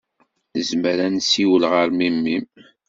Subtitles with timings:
[0.55, 2.45] Nezmer ad nessiwel ɣef memmi-m?